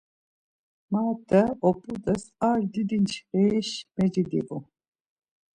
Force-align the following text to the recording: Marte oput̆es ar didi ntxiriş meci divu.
Marte 0.91 1.41
oput̆es 1.67 2.23
ar 2.47 2.59
didi 2.71 2.97
ntxiriş 3.03 3.69
meci 3.95 4.23
divu. 4.29 4.57